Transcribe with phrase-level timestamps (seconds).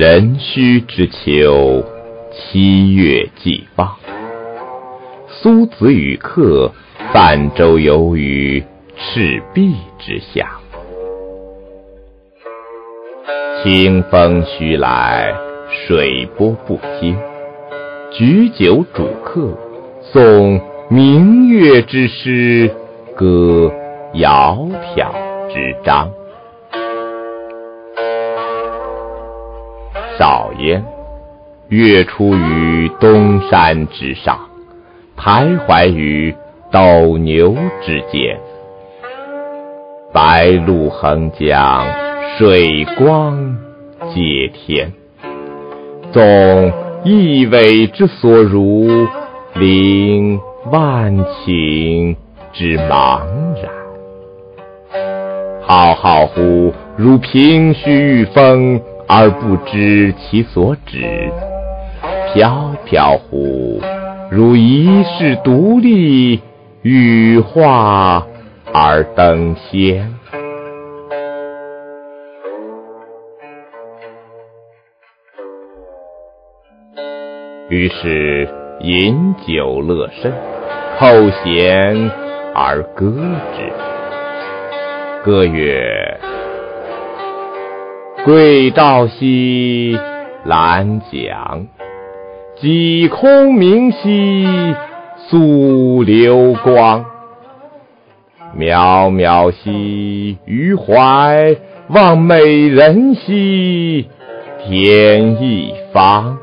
[0.00, 1.84] 壬戌之秋，
[2.32, 3.86] 七月既放。
[5.28, 6.72] 苏子与客
[7.12, 8.64] 泛舟游于
[8.96, 10.52] 赤壁之下。
[13.62, 15.34] 清风徐来，
[15.68, 17.14] 水波不兴。
[18.10, 19.54] 举酒属客，
[20.14, 22.70] 诵明月之诗，
[23.14, 23.70] 歌
[24.14, 25.12] 窈窕
[25.52, 26.10] 之章。
[30.20, 30.84] 少焉，
[31.70, 34.38] 月出于东山之上，
[35.16, 36.34] 徘徊于
[36.70, 38.38] 斗牛之间。
[40.12, 41.86] 白露横江，
[42.36, 43.56] 水光
[44.12, 44.92] 接天。
[46.12, 46.70] 纵
[47.02, 49.08] 一苇之所如，
[49.54, 50.38] 凌
[50.70, 52.14] 万顷
[52.52, 53.22] 之茫
[53.54, 53.72] 然。
[55.62, 58.82] 浩浩乎如凭虚御风。
[59.12, 61.32] 而不知其所止，
[62.32, 63.82] 飘飘乎
[64.30, 66.40] 如遗世独立，
[66.82, 68.24] 羽化
[68.72, 70.14] 而登仙。
[77.68, 78.48] 于是
[78.78, 80.32] 饮酒乐甚，
[81.00, 81.08] 扣
[81.44, 82.08] 舷
[82.54, 83.12] 而歌
[83.56, 83.72] 之。
[85.24, 86.19] 歌曰。
[88.22, 89.98] 桂棹兮
[90.44, 91.66] 兰桨，
[92.60, 94.46] 击空明兮
[95.16, 97.02] 溯流光。
[98.54, 101.56] 渺渺兮予怀，
[101.88, 104.10] 望美人兮
[104.58, 106.36] 天一方。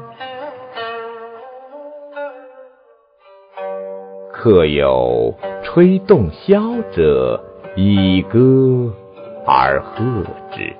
[4.33, 7.39] 客有吹洞箫者，
[7.75, 8.91] 以歌
[9.45, 10.03] 而和
[10.51, 10.73] 之。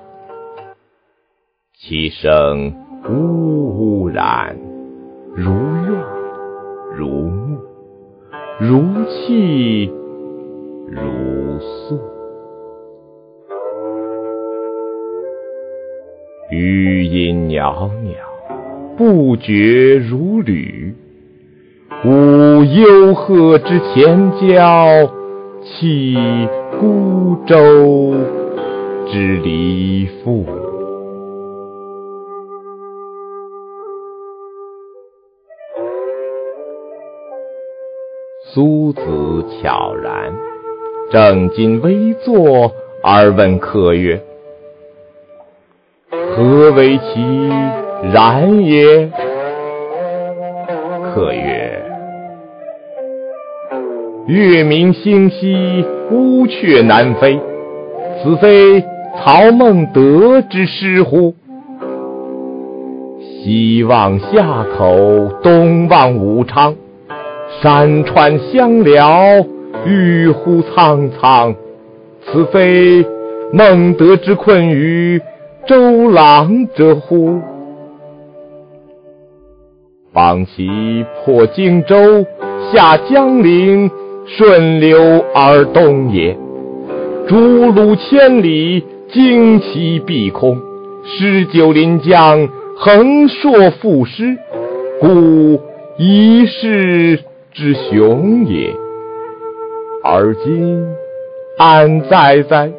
[1.88, 2.74] 其声
[3.08, 4.54] 呜呜然，
[5.34, 6.04] 如怨
[6.94, 7.56] 如慕，
[8.60, 9.90] 如泣
[10.90, 11.98] 如诉。
[16.50, 18.16] 余音袅袅，
[18.98, 20.94] 不绝如缕。
[22.04, 25.08] 吾幽壑之潜蛟，
[25.62, 26.14] 泣
[26.78, 27.56] 孤舟
[29.10, 30.67] 之离妇。
[38.54, 39.02] 苏子
[39.60, 40.32] 悄然，
[41.10, 42.72] 正襟危坐
[43.02, 44.18] 而问客曰
[46.10, 47.50] ：“何为其
[48.10, 49.10] 然也？”
[51.12, 51.82] 客曰
[54.26, 57.38] ：“月明星稀，乌鹊南飞。
[58.22, 58.82] 此非
[59.18, 61.34] 曹孟德之诗乎？
[63.20, 66.74] 西望夏口，东望武昌。”
[67.60, 69.44] 山川相辽，
[69.84, 71.52] 郁乎苍苍。
[72.24, 73.04] 此非
[73.52, 75.20] 孟德之困于
[75.66, 77.40] 周郎者乎？
[80.12, 80.68] 方其
[81.24, 82.24] 破荆州，
[82.72, 83.90] 下江陵，
[84.24, 86.36] 顺流而东也。
[87.26, 87.36] 逐
[87.72, 90.60] 鹿千里，旌旗蔽空，
[91.04, 94.38] 诗酒临江，横槊赋诗，
[95.00, 95.60] 故
[95.98, 97.18] 一世。
[97.52, 98.72] 之雄也，
[100.04, 100.86] 而今
[101.56, 102.70] 安在哉？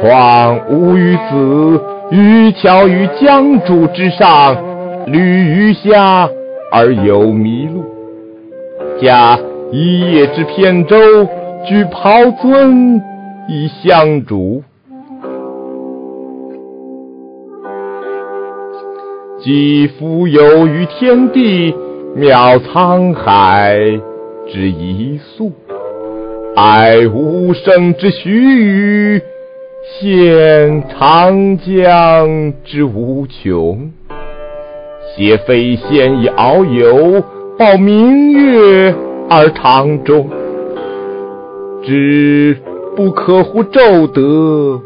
[0.00, 1.80] 况吾与子
[2.10, 4.56] 渔樵于江渚之上，
[5.06, 6.28] 侣鱼虾
[6.70, 7.84] 而友麋鹿，
[9.00, 9.38] 驾
[9.70, 10.96] 一叶之扁舟，
[11.66, 13.00] 举匏樽
[13.48, 14.62] 以相属。
[19.40, 21.74] 既复游于天地。
[22.16, 23.76] 渺沧海
[24.46, 25.50] 之一粟，
[26.54, 29.22] 哀吾生之须臾，
[30.00, 33.90] 羡长江之无穷。
[35.16, 37.20] 挟飞仙以遨游，
[37.58, 38.94] 抱明月
[39.28, 40.30] 而长终。
[41.82, 42.56] 知
[42.94, 44.80] 不可乎骤得，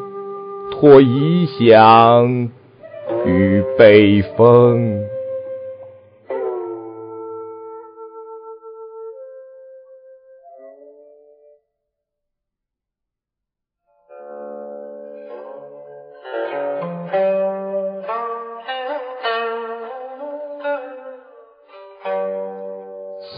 [0.71, 2.49] 托遗响
[3.27, 4.99] 于北风。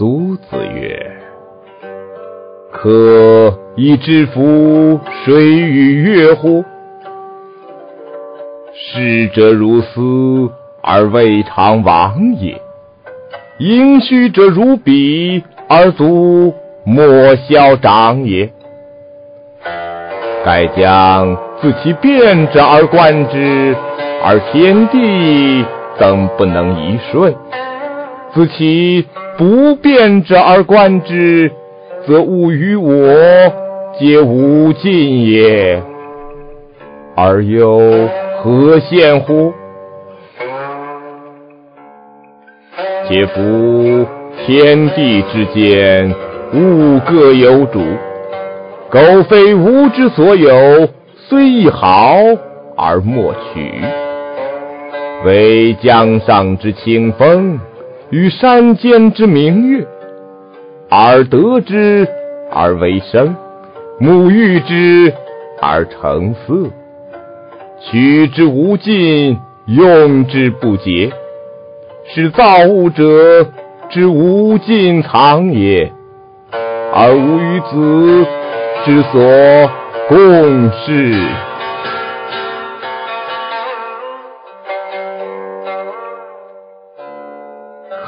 [0.00, 1.12] 苏子曰
[2.72, 6.64] ：“可以知夫水与月乎？
[8.72, 10.50] 逝者如斯
[10.80, 12.54] 而未尝往也；
[13.58, 16.54] 盈虚者如彼而足
[16.86, 18.50] 莫消长也。
[20.46, 23.76] 盖将自其变者而观之，
[24.24, 25.62] 而天地
[25.98, 27.34] 怎不能一瞬？
[28.32, 29.04] 自其
[29.36, 31.50] 不变者而观之，
[32.06, 32.92] 则物与我
[33.98, 35.82] 皆无尽也，
[37.16, 39.52] 而又何羡乎？
[43.08, 44.06] 且夫
[44.46, 46.14] 天地之间，
[46.54, 47.80] 物各有主。
[48.90, 52.14] 苟非吾之所有，虽一毫
[52.76, 53.72] 而莫取。
[55.24, 57.60] 惟江上之清风，
[58.10, 59.86] 与山间之明月，
[60.88, 62.06] 而得之
[62.50, 63.36] 而为声，
[64.00, 65.12] 沐浴之
[65.62, 66.70] 而成色，
[67.80, 71.12] 取之无尽，用之不竭，
[72.12, 73.46] 是造物者
[73.88, 75.92] 之无尽藏也，
[76.92, 78.26] 而吾与子。
[78.82, 79.20] 之所
[80.08, 81.14] 共事，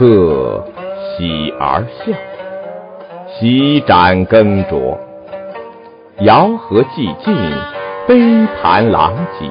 [0.03, 0.65] 客
[1.17, 2.13] 喜而笑，
[3.29, 4.99] 洗盏羹酌，
[6.23, 7.33] 肴核寂静，
[8.09, 9.47] 杯盘狼藉。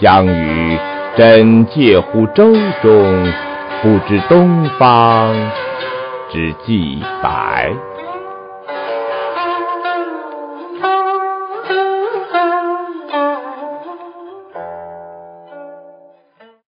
[0.00, 0.78] 相与
[1.16, 2.52] 枕藉乎舟
[2.82, 3.32] 中，
[3.82, 5.34] 不知东方
[6.30, 7.72] 之既白。